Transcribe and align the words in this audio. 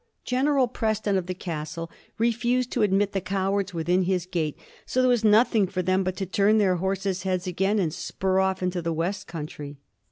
General 0.23 0.67
Preston 0.67 1.15
of 1.15 1.27
the 1.27 1.35
Castle 1.35 1.91
refused 2.17 2.71
to 2.71 2.81
admit 2.81 3.11
the 3.11 3.21
cowards 3.21 3.71
within 3.71 4.01
his 4.01 4.25
gate, 4.25 4.57
so 4.83 4.99
there 4.99 5.07
was 5.09 5.23
nothing 5.23 5.67
for 5.67 5.83
them 5.83 6.03
but 6.03 6.15
to 6.15 6.25
turn 6.25 6.57
their 6.57 6.77
horses' 6.77 7.21
heads 7.21 7.45
again 7.45 7.77
and 7.77 7.93
spur 7.93 8.39
off 8.39 8.63
into 8.63 8.81
the 8.81 8.93
west 8.93 9.27
country. 9.27 9.77